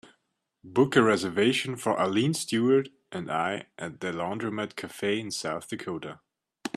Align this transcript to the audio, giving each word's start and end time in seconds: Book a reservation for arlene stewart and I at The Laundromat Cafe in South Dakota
Book 0.63 0.95
a 0.95 1.03
reservation 1.03 1.75
for 1.75 1.95
arlene 1.95 2.33
stewart 2.33 2.89
and 3.11 3.29
I 3.31 3.67
at 3.77 3.99
The 3.99 4.07
Laundromat 4.11 4.75
Cafe 4.75 5.19
in 5.19 5.29
South 5.29 5.67
Dakota 5.69 6.21